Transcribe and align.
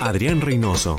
Adrián 0.00 0.40
Reynoso, 0.40 0.96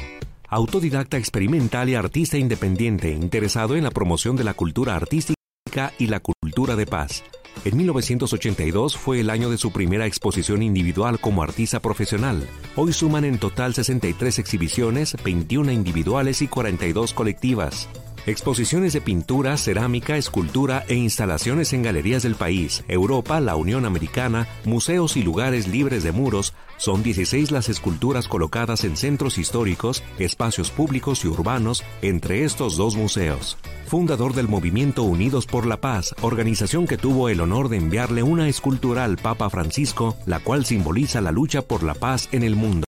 autodidacta 0.49 1.15
experimental 1.15 1.87
y 1.87 1.95
artista 1.95 2.37
independiente 2.37 3.11
interesado 3.11 3.77
en 3.77 3.85
la 3.85 3.91
promoción 3.91 4.35
de 4.35 4.43
la 4.43 4.53
cultura 4.53 4.97
artística 4.97 5.93
y 5.97 6.07
la 6.07 6.19
cultura 6.19 6.75
de 6.75 6.85
paz. 6.85 7.23
En 7.63 7.77
1982 7.77 8.97
fue 8.97 9.21
el 9.21 9.29
año 9.29 9.49
de 9.49 9.57
su 9.57 9.71
primera 9.71 10.05
exposición 10.05 10.61
individual 10.61 11.17
como 11.17 11.43
artista 11.43 11.79
profesional. 11.81 12.45
Hoy 12.75 12.91
suman 12.91 13.23
en 13.23 13.37
total 13.37 13.73
63 13.73 14.37
exhibiciones, 14.37 15.15
21 15.23 15.71
individuales 15.71 16.41
y 16.41 16.49
42 16.49 17.13
colectivas. 17.13 17.87
Exposiciones 18.25 18.93
de 18.93 19.01
pintura, 19.01 19.57
cerámica, 19.57 20.17
escultura 20.17 20.83
e 20.87 20.95
instalaciones 20.95 21.73
en 21.73 21.83
galerías 21.83 22.23
del 22.23 22.35
país, 22.35 22.83
Europa, 22.87 23.39
la 23.39 23.55
Unión 23.55 23.85
Americana, 23.85 24.47
museos 24.65 25.17
y 25.17 25.23
lugares 25.23 25.67
libres 25.67 26.03
de 26.03 26.11
muros. 26.11 26.53
Son 26.77 27.01
16 27.01 27.51
las 27.51 27.69
esculturas 27.69 28.27
colocadas 28.27 28.83
en 28.83 28.97
centros 28.97 29.37
históricos, 29.37 30.03
espacios 30.19 30.69
públicos 30.69 31.23
y 31.23 31.27
urbanos, 31.27 31.83
entre 32.01 32.43
estos 32.43 32.77
dos 32.77 32.95
museos. 32.95 33.57
Fundador 33.87 34.33
del 34.33 34.47
movimiento 34.47 35.03
Unidos 35.03 35.45
por 35.45 35.65
la 35.65 35.81
Paz, 35.81 36.13
organización 36.21 36.85
que 36.85 36.97
tuvo 36.97 37.29
el 37.29 37.41
honor 37.41 37.69
de 37.69 37.77
enviarle 37.77 38.21
una 38.21 38.47
escultura 38.47 39.05
al 39.05 39.17
Papa 39.17 39.49
Francisco, 39.49 40.15
la 40.25 40.39
cual 40.39 40.65
simboliza 40.65 41.21
la 41.21 41.31
lucha 41.31 41.63
por 41.63 41.83
la 41.83 41.95
paz 41.95 42.29
en 42.31 42.43
el 42.43 42.55
mundo. 42.55 42.85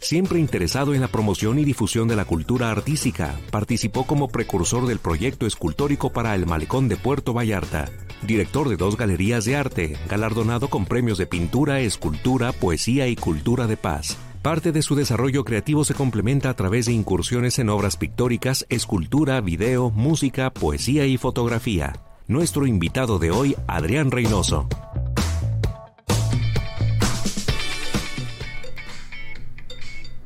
Siempre 0.00 0.38
interesado 0.38 0.94
en 0.94 1.00
la 1.00 1.08
promoción 1.08 1.58
y 1.58 1.64
difusión 1.64 2.06
de 2.06 2.14
la 2.14 2.24
cultura 2.24 2.70
artística, 2.70 3.34
participó 3.50 4.06
como 4.06 4.28
precursor 4.28 4.86
del 4.86 5.00
proyecto 5.00 5.44
escultórico 5.44 6.12
para 6.12 6.34
el 6.36 6.46
Malecón 6.46 6.88
de 6.88 6.96
Puerto 6.96 7.34
Vallarta, 7.34 7.90
director 8.22 8.68
de 8.68 8.76
dos 8.76 8.96
galerías 8.96 9.44
de 9.44 9.56
arte, 9.56 9.96
galardonado 10.08 10.68
con 10.68 10.86
premios 10.86 11.18
de 11.18 11.26
pintura, 11.26 11.80
escultura, 11.80 12.52
poesía 12.52 13.08
y 13.08 13.16
cultura 13.16 13.66
de 13.66 13.76
paz. 13.76 14.16
Parte 14.40 14.70
de 14.70 14.82
su 14.82 14.94
desarrollo 14.94 15.44
creativo 15.44 15.84
se 15.84 15.94
complementa 15.94 16.48
a 16.48 16.54
través 16.54 16.86
de 16.86 16.92
incursiones 16.92 17.58
en 17.58 17.68
obras 17.68 17.96
pictóricas, 17.96 18.66
escultura, 18.68 19.40
video, 19.40 19.90
música, 19.90 20.50
poesía 20.50 21.06
y 21.06 21.16
fotografía. 21.16 21.92
Nuestro 22.28 22.66
invitado 22.66 23.18
de 23.18 23.32
hoy, 23.32 23.56
Adrián 23.66 24.12
Reynoso. 24.12 24.68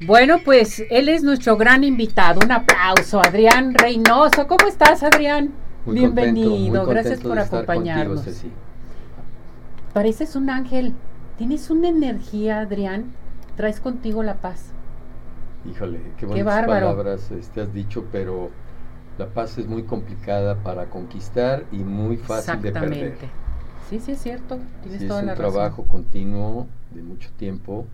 Bueno, 0.07 0.39
pues 0.45 0.83
él 0.91 1.09
es 1.09 1.23
nuestro 1.23 1.57
gran 1.57 1.85
invitado. 1.85 2.41
Un 2.45 2.51
aplauso, 2.51 3.21
Adrián 3.21 3.75
Reynoso. 3.75 4.49
¿Cómo 4.49 4.67
estás, 4.67 5.03
Adrián? 5.03 5.53
Bienvenido, 5.87 6.87
gracias 6.87 7.21
por 7.21 7.39
acompañarnos. 7.39 8.25
Pareces 9.93 10.35
un 10.35 10.51
ángel. 10.51 10.95
Tienes 11.39 11.71
una 11.71 11.89
energía, 11.89 12.61
Adrián. 12.61 13.13
Traes 13.57 13.81
contigo 13.81 14.23
la 14.23 14.35
paz. 14.35 14.73
Híjole, 15.71 16.01
qué 16.19 16.27
buenas 16.27 16.67
palabras 16.67 17.31
este, 17.31 17.61
has 17.61 17.73
dicho, 17.73 18.07
pero 18.11 18.51
la 19.19 19.27
paz 19.27 19.59
es 19.59 19.69
muy 19.69 19.85
complicada 19.85 20.57
para 20.57 20.87
conquistar 20.87 21.65
y 21.71 21.77
muy 21.77 22.17
fácil 22.17 22.61
de 22.61 22.73
perder. 22.73 23.19
Sí, 23.89 24.01
sí, 24.01 24.13
es 24.13 24.23
cierto. 24.23 24.59
Tienes 24.83 25.03
sí, 25.03 25.07
toda 25.07 25.23
es 25.23 25.29
un 25.29 25.35
trabajo 25.35 25.85
continuo 25.85 26.67
de 26.91 27.03
mucho 27.03 27.31
tiempo 27.37 27.87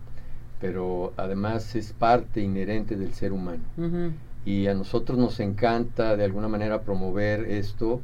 pero 0.59 1.13
además 1.17 1.75
es 1.75 1.93
parte 1.93 2.41
inherente 2.41 2.95
del 2.95 3.13
ser 3.13 3.33
humano. 3.33 3.63
Y 4.45 4.67
a 4.67 4.73
nosotros 4.73 5.17
nos 5.17 5.39
encanta 5.39 6.15
de 6.15 6.23
alguna 6.23 6.47
manera 6.47 6.81
promover 6.81 7.45
esto 7.45 8.01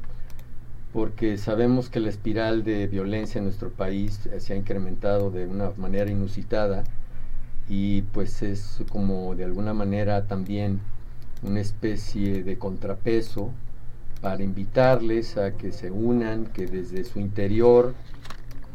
porque 0.94 1.38
sabemos 1.38 1.90
que 1.90 2.00
la 2.00 2.10
espiral 2.10 2.64
de 2.64 2.88
violencia 2.88 3.40
en 3.40 3.46
nuestro 3.46 3.70
país 3.70 4.30
se 4.38 4.54
ha 4.54 4.56
incrementado 4.56 5.30
de 5.30 5.46
una 5.46 5.72
manera 5.78 6.10
inusitada 6.10 6.86
y 7.68 8.04
pues 8.04 8.42
es 8.42 8.80
como 8.90 9.36
de 9.36 9.44
alguna 9.44 9.74
manera 9.74 10.26
también 10.28 10.80
una 11.44 11.60
especie 11.60 12.44
de 12.44 12.58
contrapeso 12.58 13.52
para 14.22 14.44
invitarles 14.44 15.38
a 15.38 15.52
que 15.52 15.72
se 15.72 15.92
unan, 15.92 16.46
que 16.46 16.66
desde 16.66 17.04
su 17.04 17.20
interior 17.20 17.94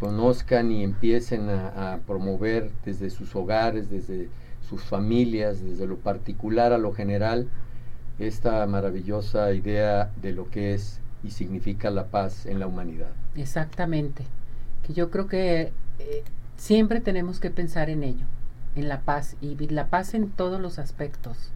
conozcan 0.01 0.73
y 0.73 0.83
empiecen 0.83 1.51
a, 1.51 2.01
promover 2.07 2.71
desde 2.85 3.11
sus 3.11 3.37
hogares, 3.37 3.91
desde 3.91 4.29
sus 4.69 4.83
familias, 4.83 5.63
desde 5.63 5.87
lo 5.87 5.99
particular 5.99 6.73
a 6.73 6.79
lo 6.79 6.93
general, 6.93 7.49
esta 8.19 8.67
maravillosa 8.67 9.53
idea 9.53 10.11
de 10.21 10.33
lo 10.33 10.49
que 10.51 10.75
es 10.75 11.01
y 11.23 11.31
significa 11.31 11.91
la 11.91 12.07
paz 12.07 12.47
en 12.47 12.59
la 12.59 12.67
humanidad. 12.67 13.11
Exactamente, 13.37 14.25
que 14.87 14.95
yo 14.95 15.11
creo 15.11 15.27
que 15.27 15.73
eh, 15.99 16.25
siempre 16.57 17.01
tenemos 17.01 17.39
que 17.39 17.51
pensar 17.51 17.91
en 17.91 18.03
ello, 18.03 18.27
en 18.75 18.89
la 18.89 19.01
paz 19.03 19.37
y 19.41 19.55
la 19.69 19.89
paz 19.89 20.15
en 20.15 20.31
todos 20.31 20.61
los 20.61 20.79
aspectos. 20.79 21.53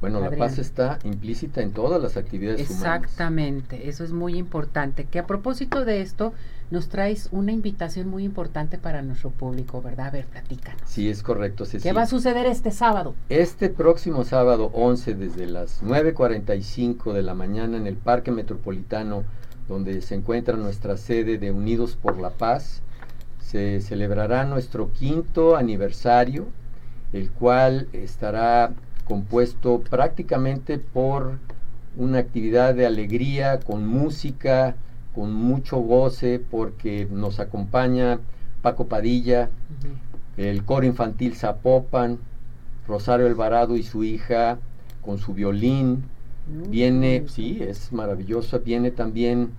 Bueno, 0.00 0.20
la 0.20 0.30
paz 0.30 0.58
está 0.58 0.98
implícita 1.04 1.62
en 1.62 1.72
todas 1.72 2.02
las 2.02 2.16
actividades 2.16 2.68
humanas. 2.70 3.02
Exactamente, 3.04 3.88
eso 3.88 4.04
es 4.04 4.12
muy 4.12 4.36
importante. 4.36 5.04
Que 5.04 5.18
a 5.18 5.26
propósito 5.26 5.84
de 5.84 6.00
esto, 6.00 6.32
nos 6.70 6.88
traes 6.88 7.28
una 7.32 7.52
invitación 7.52 8.08
muy 8.08 8.24
importante 8.24 8.78
para 8.78 9.02
nuestro 9.02 9.30
público, 9.30 9.82
¿verdad? 9.82 10.06
A 10.06 10.10
ver, 10.10 10.26
platícanos. 10.26 10.82
Sí, 10.86 11.08
es 11.08 11.22
correcto, 11.22 11.64
¿Qué 11.82 11.92
va 11.92 12.02
a 12.02 12.06
suceder 12.06 12.46
este 12.46 12.70
sábado? 12.70 13.14
Este 13.28 13.68
próximo 13.68 14.24
sábado 14.24 14.70
11, 14.72 15.14
desde 15.14 15.46
las 15.46 15.82
9.45 15.82 17.12
de 17.12 17.22
la 17.22 17.34
mañana 17.34 17.76
en 17.76 17.86
el 17.86 17.96
Parque 17.96 18.30
Metropolitano, 18.30 19.24
donde 19.68 20.00
se 20.00 20.14
encuentra 20.14 20.56
nuestra 20.56 20.96
sede 20.96 21.38
de 21.38 21.50
Unidos 21.50 21.98
por 22.00 22.20
la 22.20 22.30
Paz, 22.30 22.82
se 23.40 23.80
celebrará 23.80 24.44
nuestro 24.44 24.92
quinto 24.92 25.56
aniversario, 25.56 26.46
el 27.12 27.32
cual 27.32 27.88
estará 27.92 28.72
compuesto 29.10 29.80
prácticamente 29.80 30.78
por 30.78 31.40
una 31.96 32.18
actividad 32.18 32.76
de 32.76 32.86
alegría, 32.86 33.58
con 33.58 33.84
música, 33.84 34.76
con 35.16 35.32
mucho 35.32 35.78
goce, 35.78 36.38
porque 36.38 37.08
nos 37.10 37.40
acompaña 37.40 38.20
Paco 38.62 38.86
Padilla, 38.86 39.50
el 40.36 40.64
coro 40.64 40.86
infantil 40.86 41.34
Zapopan, 41.34 42.18
Rosario 42.86 43.26
Alvarado 43.26 43.76
y 43.76 43.82
su 43.82 44.04
hija 44.04 44.58
con 45.02 45.18
su 45.18 45.34
violín. 45.34 46.04
Viene, 46.68 47.24
sí, 47.26 47.58
es 47.60 47.92
maravilloso, 47.92 48.60
viene 48.60 48.92
también 48.92 49.50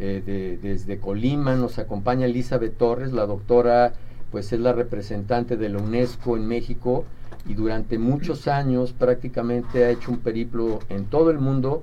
eh, 0.00 0.58
desde 0.60 0.98
Colima, 0.98 1.54
nos 1.54 1.78
acompaña 1.78 2.26
Elizabeth 2.26 2.76
Torres, 2.76 3.12
la 3.12 3.24
doctora, 3.24 3.94
pues 4.30 4.52
es 4.52 4.60
la 4.60 4.74
representante 4.74 5.56
de 5.56 5.70
la 5.70 5.78
UNESCO 5.78 6.36
en 6.36 6.46
México 6.46 7.06
y 7.46 7.54
durante 7.54 7.98
muchos 7.98 8.48
años 8.48 8.92
prácticamente 8.92 9.84
ha 9.84 9.90
hecho 9.90 10.10
un 10.10 10.18
periplo 10.18 10.80
en 10.88 11.06
todo 11.06 11.30
el 11.30 11.38
mundo 11.38 11.82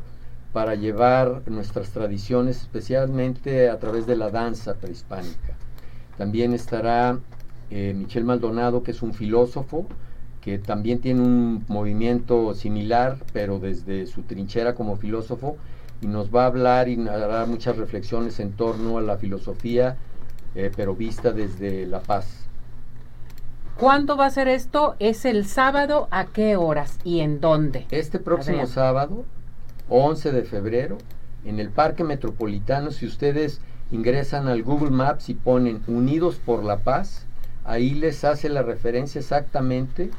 para 0.53 0.75
llevar 0.75 1.41
nuestras 1.47 1.89
tradiciones, 1.89 2.61
especialmente 2.61 3.69
a 3.69 3.77
través 3.77 4.07
de 4.07 4.15
la 4.15 4.29
danza 4.29 4.75
prehispánica. 4.75 5.53
También 6.17 6.53
estará 6.53 7.19
eh, 7.69 7.93
Michel 7.93 8.23
Maldonado, 8.23 8.81
que 8.81 8.91
es 8.91 9.01
un 9.01 9.13
filósofo, 9.13 9.85
que 10.41 10.59
también 10.59 11.01
tiene 11.01 11.21
un 11.21 11.65
movimiento 11.67 12.53
similar, 12.53 13.17
pero 13.33 13.59
desde 13.59 14.05
su 14.05 14.21
trinchera 14.21 14.75
como 14.75 14.95
filósofo, 14.95 15.57
y 16.01 16.07
nos 16.07 16.33
va 16.33 16.43
a 16.43 16.47
hablar 16.47 16.87
y 16.87 17.07
hará 17.07 17.45
muchas 17.45 17.77
reflexiones 17.77 18.39
en 18.39 18.53
torno 18.53 18.97
a 18.97 19.01
la 19.01 19.17
filosofía, 19.17 19.97
eh, 20.53 20.71
pero 20.73 20.95
vista 20.95 21.31
desde 21.31 21.85
la 21.87 21.99
paz. 21.99 22.45
¿Cuándo 23.77 24.15
va 24.15 24.27
a 24.27 24.29
ser 24.29 24.47
esto? 24.47 24.95
¿Es 24.99 25.25
el 25.25 25.45
sábado? 25.45 26.07
¿A 26.09 26.27
qué 26.27 26.55
horas 26.55 26.97
y 27.03 27.19
en 27.19 27.41
dónde? 27.41 27.85
Este 27.91 28.19
próximo 28.19 28.67
sábado, 28.67 29.25
11 29.89 30.31
de 30.31 30.43
febrero, 30.43 30.97
en 31.43 31.59
el 31.59 31.69
Parque 31.71 32.05
Metropolitano, 32.05 32.91
si 32.91 33.05
ustedes 33.05 33.59
ingresan 33.91 34.47
al 34.47 34.63
Google 34.63 34.91
Maps 34.91 35.27
y 35.27 35.33
ponen 35.33 35.83
Unidos 35.87 36.39
por 36.45 36.63
la 36.63 36.77
Paz, 36.77 37.25
ahí 37.65 37.93
les 37.95 38.23
hace 38.23 38.47
la 38.47 38.61
referencia 38.61 39.19
exactamente 39.19 40.09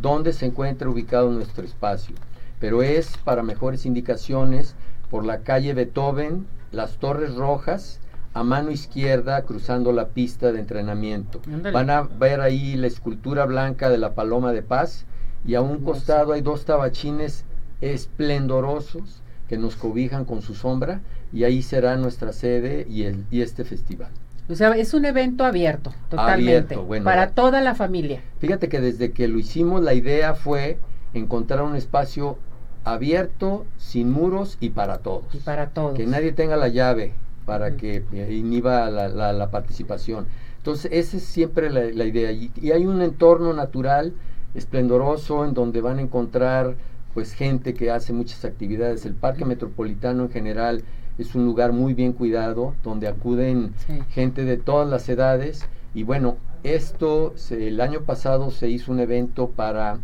dónde 0.00 0.32
se 0.32 0.46
encuentra 0.46 0.88
ubicado 0.88 1.30
nuestro 1.30 1.64
espacio. 1.64 2.16
Pero 2.60 2.82
es 2.82 3.18
para 3.18 3.42
mejores 3.42 3.84
indicaciones 3.84 4.74
por 5.10 5.26
la 5.26 5.40
calle 5.40 5.74
Beethoven, 5.74 6.46
las 6.70 6.96
Torres 6.96 7.34
Rojas, 7.34 8.00
a 8.34 8.42
mano 8.44 8.70
izquierda 8.70 9.42
cruzando 9.42 9.92
la 9.92 10.08
pista 10.08 10.52
de 10.52 10.60
entrenamiento. 10.60 11.40
Van 11.72 11.90
a 11.90 12.02
ver 12.02 12.40
ahí 12.40 12.76
la 12.76 12.86
escultura 12.86 13.44
blanca 13.44 13.90
de 13.90 13.98
la 13.98 14.14
Paloma 14.14 14.52
de 14.52 14.62
Paz 14.62 15.04
y 15.46 15.54
a 15.54 15.60
un 15.60 15.84
costado 15.84 16.32
hay 16.32 16.40
dos 16.40 16.64
tabachines 16.64 17.44
esplendorosos 17.80 19.22
que 19.48 19.58
nos 19.58 19.76
cobijan 19.76 20.24
con 20.24 20.40
su 20.40 20.54
sombra 20.54 21.00
y 21.32 21.44
ahí 21.44 21.62
será 21.62 21.96
nuestra 21.96 22.32
sede 22.32 22.86
y, 22.88 23.04
el, 23.04 23.24
y 23.30 23.42
este 23.42 23.64
festival. 23.64 24.10
O 24.48 24.54
sea, 24.54 24.70
es 24.72 24.92
un 24.92 25.04
evento 25.04 25.44
abierto, 25.44 25.94
totalmente, 26.08 26.76
para 27.04 27.30
toda 27.30 27.60
la 27.60 27.74
familia. 27.74 28.22
Fíjate 28.38 28.68
que 28.68 28.80
desde 28.80 29.12
que 29.12 29.28
lo 29.28 29.38
hicimos 29.38 29.82
la 29.82 29.94
idea 29.94 30.34
fue 30.34 30.78
encontrar 31.14 31.62
un 31.62 31.76
espacio 31.76 32.38
abierto, 32.84 33.64
sin 33.78 34.10
muros 34.10 34.56
y 34.60 34.70
para 34.70 34.98
todos. 34.98 35.32
Y 35.32 35.38
para 35.38 35.68
todos. 35.70 35.94
Que 35.94 36.06
nadie 36.06 36.32
tenga 36.32 36.56
la 36.56 36.68
llave 36.68 37.14
para 37.44 37.76
que 37.76 38.04
inhiba 38.30 38.90
la, 38.90 39.32
la, 39.32 39.50
participación. 39.50 40.26
Entonces, 40.58 40.90
esa 40.92 41.16
es 41.16 41.24
siempre 41.24 41.70
la, 41.70 42.04
idea. 42.04 42.30
Y, 42.32 42.50
hay 42.70 42.86
un 42.86 43.02
entorno 43.02 43.52
natural 43.52 44.12
esplendoroso 44.54 45.44
en 45.44 45.54
donde 45.54 45.80
van 45.80 45.98
a 45.98 46.02
encontrar 46.02 46.76
pues 47.14 47.34
gente 47.34 47.74
que 47.74 47.90
hace 47.90 48.12
muchas 48.12 48.44
actividades. 48.44 49.04
El 49.04 49.14
Parque 49.14 49.44
Metropolitano 49.44 50.24
en 50.24 50.30
general 50.30 50.82
es 51.18 51.34
un 51.34 51.44
lugar 51.44 51.72
muy 51.72 51.94
bien 51.94 52.12
cuidado, 52.12 52.74
donde 52.82 53.08
acuden 53.08 53.74
gente 54.10 54.44
de 54.44 54.56
todas 54.56 54.88
las 54.88 55.08
edades. 55.08 55.66
Y 55.94 56.04
bueno, 56.04 56.36
esto 56.62 57.34
el 57.50 57.80
año 57.80 58.02
pasado 58.02 58.50
se 58.50 58.68
hizo 58.68 58.92
un 58.92 59.00
evento 59.00 59.50
para 59.50 59.98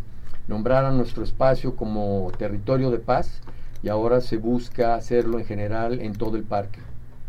nombrar 0.48 0.84
a 0.84 0.90
nuestro 0.90 1.22
espacio 1.22 1.76
como 1.76 2.32
territorio 2.36 2.90
de 2.90 2.98
paz 2.98 3.40
y 3.82 3.88
ahora 3.88 4.20
se 4.20 4.38
busca 4.38 4.94
hacerlo 4.94 5.38
en 5.38 5.44
general 5.44 6.00
en 6.00 6.14
todo 6.14 6.36
el 6.36 6.42
parque. 6.42 6.80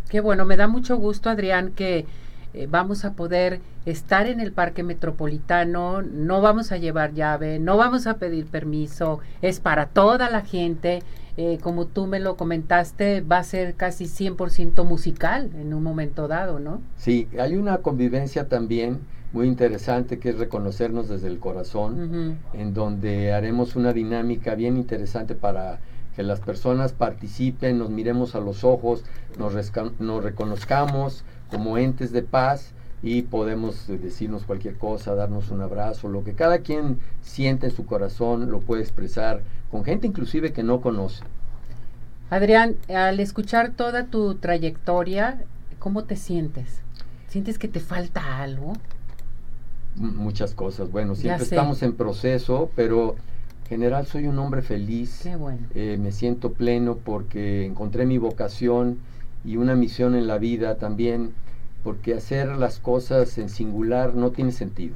Qué 0.09 0.21
bueno, 0.21 0.43
me 0.43 0.57
da 0.57 0.67
mucho 0.67 0.97
gusto 0.97 1.29
Adrián 1.29 1.71
que 1.71 2.05
eh, 2.55 2.67
vamos 2.67 3.05
a 3.05 3.13
poder 3.13 3.59
estar 3.85 4.25
en 4.25 4.39
el 4.39 4.51
parque 4.51 4.81
metropolitano, 4.81 6.01
no 6.01 6.41
vamos 6.41 6.71
a 6.71 6.77
llevar 6.77 7.13
llave, 7.13 7.59
no 7.59 7.77
vamos 7.77 8.07
a 8.07 8.17
pedir 8.17 8.47
permiso, 8.47 9.19
es 9.43 9.59
para 9.59 9.85
toda 9.85 10.31
la 10.31 10.41
gente. 10.41 11.03
Eh, 11.37 11.57
como 11.61 11.85
tú 11.85 12.05
me 12.05 12.19
lo 12.19 12.35
comentaste, 12.35 13.21
va 13.21 13.37
a 13.37 13.43
ser 13.43 13.75
casi 13.75 14.05
100% 14.05 14.83
musical 14.83 15.51
en 15.55 15.73
un 15.73 15.83
momento 15.83 16.27
dado, 16.27 16.59
¿no? 16.59 16.81
Sí, 16.97 17.29
hay 17.39 17.55
una 17.55 17.77
convivencia 17.77 18.49
también 18.49 18.99
muy 19.31 19.47
interesante 19.47 20.19
que 20.19 20.29
es 20.29 20.39
reconocernos 20.39 21.07
desde 21.07 21.27
el 21.27 21.39
corazón, 21.39 22.39
en 22.53 22.73
donde 22.73 23.31
haremos 23.31 23.75
una 23.77 23.93
dinámica 23.93 24.55
bien 24.55 24.75
interesante 24.75 25.33
para 25.35 25.79
que 26.19 26.23
las 26.23 26.41
personas 26.41 26.91
participen, 26.91 27.77
nos 27.77 27.91
miremos 27.91 28.35
a 28.35 28.41
los 28.41 28.65
ojos, 28.65 29.05
nos, 29.37 29.53
nos 29.99 30.21
reconozcamos 30.21 31.23
como 31.49 31.77
entes 31.77 32.11
de 32.11 32.23
paz 32.23 32.73
y 33.01 33.21
podemos 33.21 33.87
decirnos 33.87 34.43
cualquier 34.43 34.75
cosa, 34.75 35.15
darnos 35.15 35.49
un 35.49 35.61
abrazo, 35.61 36.09
lo 36.09 36.25
que 36.25 36.33
cada 36.33 36.59
quien 36.59 36.99
siente 37.21 37.67
en 37.67 37.71
su 37.71 37.85
corazón 37.85 38.51
lo 38.51 38.59
puede 38.59 38.81
expresar 38.81 39.43
con 39.71 39.85
gente 39.85 40.07
inclusive 40.07 40.51
que 40.51 40.61
no 40.61 40.81
conoce. 40.81 41.23
Adrián, 42.29 42.75
al 42.93 43.21
escuchar 43.21 43.71
toda 43.71 44.07
tu 44.07 44.35
trayectoria, 44.35 45.45
¿cómo 45.79 46.03
te 46.03 46.17
sientes? 46.17 46.81
¿Sientes 47.29 47.57
que 47.57 47.69
te 47.69 47.79
falta 47.79 48.41
algo? 48.41 48.73
muchas 49.95 50.53
cosas. 50.53 50.91
Bueno, 50.91 51.15
siempre 51.15 51.43
estamos 51.43 51.81
en 51.81 51.93
proceso, 51.93 52.69
pero 52.75 53.15
general 53.69 54.07
soy 54.07 54.25
un 54.25 54.39
hombre 54.39 54.63
feliz. 54.63 55.27
Eh, 55.75 55.97
me 56.01 56.11
siento 56.11 56.53
pleno 56.53 56.97
porque 56.97 57.65
encontré 57.65 58.07
mi 58.07 58.17
vocación 58.17 58.97
y 59.45 59.57
una 59.57 59.75
misión 59.75 60.15
en 60.15 60.25
la 60.25 60.39
vida 60.39 60.77
también, 60.77 61.33
porque 61.83 62.15
hacer 62.15 62.57
las 62.57 62.79
cosas 62.79 63.37
en 63.37 63.47
singular 63.47 64.15
no 64.15 64.31
tiene 64.31 64.51
sentido. 64.51 64.95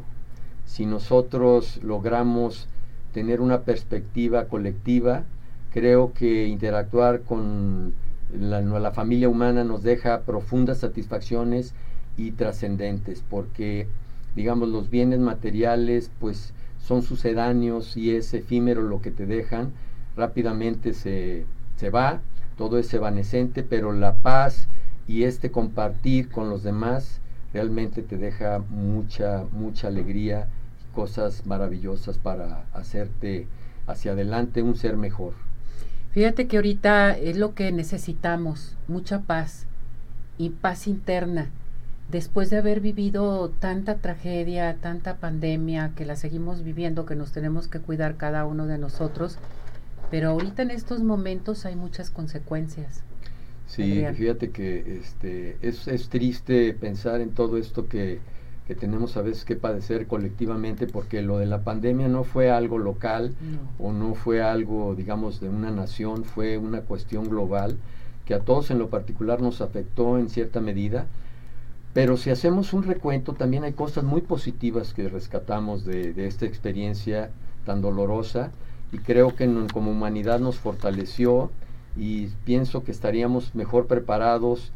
Si 0.66 0.88
nosotros 0.88 1.80
logramos 1.84 2.68
tener 3.14 3.42
una 3.42 3.62
perspectiva 3.62 4.46
colectiva, 4.46 5.24
creo 5.72 6.14
que 6.14 6.48
interactuar 6.48 7.22
con 7.22 7.94
la, 8.36 8.60
la 8.62 8.92
familia 8.92 9.30
humana 9.30 9.64
nos 9.64 9.84
deja 9.84 10.22
profundas 10.22 10.80
satisfacciones 10.80 11.76
y 12.18 12.32
trascendentes, 12.32 13.24
porque 13.30 13.88
digamos, 14.36 14.70
los 14.70 14.90
bienes 14.90 15.20
materiales, 15.20 16.10
pues 16.20 16.54
son 16.80 17.02
sucedáneos 17.02 17.96
y 17.96 18.16
es 18.16 18.34
efímero 18.34 18.82
lo 18.82 19.02
que 19.02 19.12
te 19.12 19.26
dejan, 19.26 19.72
rápidamente 20.16 20.94
se, 20.94 21.46
se 21.78 21.90
va, 21.90 22.22
todo 22.58 22.78
es 22.78 22.94
evanescente, 22.94 23.64
pero 23.64 23.94
la 23.94 24.16
paz 24.16 24.68
y 25.08 25.24
este 25.24 25.52
compartir 25.52 26.30
con 26.30 26.50
los 26.50 26.64
demás 26.64 27.20
realmente 27.54 28.02
te 28.02 28.18
deja 28.18 28.60
mucha, 28.70 29.46
mucha 29.52 29.88
alegría 29.88 30.48
y 30.82 30.96
cosas 30.96 31.46
maravillosas 31.46 32.18
para 32.18 32.66
hacerte 32.74 33.48
hacia 33.88 34.12
adelante 34.12 34.62
un 34.62 34.76
ser 34.76 34.98
mejor. 34.98 35.34
Fíjate 36.12 36.48
que 36.48 36.58
ahorita 36.58 37.18
es 37.18 37.38
lo 37.38 37.56
que 37.56 37.72
necesitamos, 37.72 38.76
mucha 38.88 39.22
paz 39.22 39.66
y 40.38 40.50
paz 40.50 40.88
interna 40.88 41.50
después 42.12 42.50
de 42.50 42.58
haber 42.58 42.80
vivido 42.80 43.50
tanta 43.60 43.98
tragedia, 43.98 44.76
tanta 44.82 45.18
pandemia, 45.18 45.92
que 45.96 46.06
la 46.06 46.16
seguimos 46.16 46.64
viviendo, 46.64 47.06
que 47.06 47.16
nos 47.16 47.32
tenemos 47.32 47.68
que 47.68 47.80
cuidar 47.80 48.18
cada 48.18 48.46
uno 48.46 48.68
de 48.68 48.78
nosotros, 48.78 49.38
pero 50.12 50.30
ahorita 50.30 50.62
en 50.62 50.72
estos 50.72 51.02
momentos 51.02 51.66
hay 51.66 51.76
muchas 51.76 52.10
consecuencias. 52.10 53.04
Sí, 53.68 54.06
fíjate 54.16 54.52
que 54.52 55.00
este, 55.02 55.58
es, 55.62 55.88
es, 55.88 56.10
triste 56.10 56.74
pensar 56.74 57.22
en 57.22 57.32
todo 57.32 57.58
esto 57.58 57.88
que, 57.88 58.20
que, 58.68 58.76
tenemos 58.76 59.18
a 59.18 59.24
veces 59.24 59.46
que 59.46 59.56
padecer 59.56 60.06
colectivamente, 60.06 60.86
porque 60.86 61.24
lo 61.24 61.40
de 61.40 61.48
la 61.48 61.64
pandemia 61.64 62.08
no 62.08 62.24
fue 62.24 62.52
algo 62.52 62.78
local 62.78 63.34
o 63.80 63.92
no 63.92 64.14
fue 64.14 64.44
algo, 64.44 64.94
digamos, 64.94 65.42
de 65.42 65.50
una 65.50 65.72
nación, 65.72 66.24
fue 66.24 66.60
una 66.60 66.82
cuestión 66.82 67.28
global 67.28 67.78
que 68.26 68.36
a 68.36 68.42
todos 68.42 68.70
en 68.70 68.78
lo 68.78 68.90
particular 68.90 69.42
nos 69.42 69.62
afectó 69.62 70.20
en 70.20 70.30
cierta 70.30 70.62
medida 70.62 71.08
pero 71.94 72.18
si 72.18 72.32
hacemos 72.32 72.74
un 72.74 72.84
recuento, 72.84 73.34
también 73.34 73.64
hay 73.64 73.74
cosas 73.74 74.04
muy 74.04 74.22
positivas 74.22 74.94
que 74.94 75.10
rescatamos 75.10 75.86
de, 75.86 76.14
esta 76.26 76.46
experiencia 76.46 77.30
tan 77.66 77.82
dolorosa 77.82 78.52
y 78.92 78.98
creo 78.98 79.36
que 79.36 79.48
como 79.72 79.92
humanidad 79.92 80.40
nos 80.40 80.58
fortaleció 80.58 81.52
y 81.96 82.28
pienso 82.46 82.84
que 82.84 82.92
estaríamos 82.92 83.54
mejor 83.54 83.86
preparados 83.86 84.72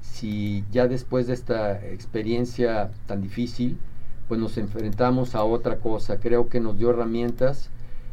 si 0.00 0.64
ya 0.70 0.86
después 0.86 1.26
de 1.26 1.34
esta 1.34 1.84
experiencia 1.88 2.90
tan 3.06 3.20
difícil, 3.20 3.76
pues 4.28 4.40
nos 4.40 4.56
enfrentamos 4.56 5.34
a 5.34 5.42
otra 5.42 5.78
cosa. 5.78 6.20
Creo 6.20 6.48
que 6.48 6.60
nos 6.60 6.78
dio 6.78 6.90
herramientas 6.90 7.70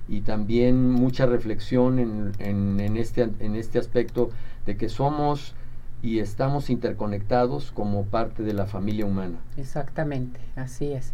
y 0.08 0.22
también 0.22 0.92
mucha 0.92 1.26
reflexión 1.26 2.00
en, 2.00 2.32
en, 2.40 2.98
este, 2.98 3.30
en 3.40 3.56
este 3.56 3.78
aspecto 3.78 4.30
de 4.66 4.78
que 4.78 4.90
somos 4.90 5.54
y 6.02 6.20
estamos 6.20 6.70
interconectados 6.70 7.72
como 7.72 8.06
parte 8.06 8.44
de 8.44 8.54
la 8.54 8.66
familia 8.66 9.06
humana. 9.06 9.40
Exactamente, 9.58 10.40
así 10.56 10.92
es. 10.92 11.14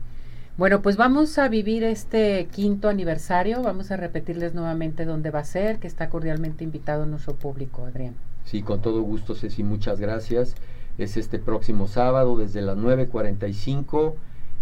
Bueno, 0.56 0.84
pues 0.84 0.98
vamos 0.98 1.40
a 1.40 1.48
vivir 1.48 1.84
este 1.84 2.48
quinto 2.52 2.88
aniversario, 2.88 3.64
vamos 3.64 3.90
a 3.90 3.98
repetirles 3.98 4.54
nuevamente 4.54 5.06
dónde 5.06 5.32
va 5.32 5.40
a 5.40 5.46
ser, 5.46 5.80
que 5.80 5.88
está 5.88 6.10
cordialmente 6.10 6.64
invitado 6.64 7.08
nuestro 7.08 7.34
público, 7.34 7.86
Adrián. 7.86 8.14
Sí, 8.46 8.62
con 8.62 8.82
todo 8.82 9.02
gusto, 9.02 9.34
Ceci, 9.34 9.64
muchas 9.64 10.00
gracias. 10.00 10.56
Es 11.00 11.18
este 11.18 11.40
próximo 11.40 11.88
sábado 11.88 12.38
desde 12.38 12.62
las 12.62 12.78
9.45 12.78 14.14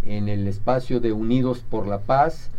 en 0.03 0.29
el 0.29 0.47
espacio 0.47 1.01
de 1.01 1.11
Unidos 1.11 1.65
por 1.69 1.87
la 1.87 1.99
Paz, 1.99 2.51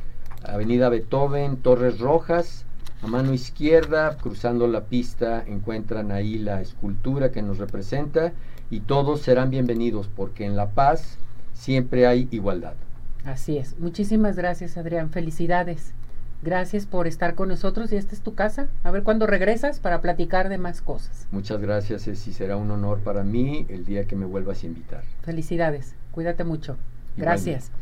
Avenida 0.44 0.90
Beethoven, 0.90 1.56
Torres 1.56 2.00
Rojas, 2.00 2.66
a 3.02 3.08
mano 3.08 3.34
izquierda, 3.34 4.16
cruzando 4.16 4.68
la 4.68 4.84
pista, 4.84 5.42
encuentran 5.46 6.12
ahí 6.12 6.38
la 6.38 6.60
escultura 6.60 7.32
que 7.32 7.42
nos 7.42 7.58
representa 7.58 8.32
y 8.70 8.80
todos 8.80 9.22
serán 9.22 9.50
bienvenidos 9.50 10.08
porque 10.08 10.46
en 10.46 10.54
La 10.54 10.70
Paz 10.70 11.18
siempre 11.52 12.06
hay 12.06 12.28
igualdad. 12.30 12.74
Así 13.24 13.58
es. 13.58 13.76
Muchísimas 13.78 14.36
gracias, 14.36 14.76
Adrián. 14.76 15.10
Felicidades. 15.10 15.92
Gracias 16.42 16.86
por 16.86 17.08
estar 17.08 17.34
con 17.34 17.48
nosotros 17.48 17.92
y 17.92 17.96
esta 17.96 18.14
es 18.14 18.20
tu 18.20 18.34
casa. 18.34 18.68
A 18.84 18.92
ver 18.92 19.02
cuándo 19.02 19.26
regresas 19.26 19.80
para 19.80 20.00
platicar 20.00 20.48
de 20.48 20.58
más 20.58 20.80
cosas. 20.80 21.26
Muchas 21.32 21.60
gracias, 21.60 22.06
y 22.06 22.14
Será 22.14 22.56
un 22.56 22.70
honor 22.70 23.00
para 23.00 23.24
mí 23.24 23.66
el 23.68 23.84
día 23.84 24.06
que 24.06 24.14
me 24.14 24.26
vuelvas 24.26 24.62
a 24.62 24.66
invitar. 24.66 25.02
Felicidades. 25.22 25.96
Cuídate 26.12 26.44
mucho. 26.44 26.76
Gracias. 27.16 27.72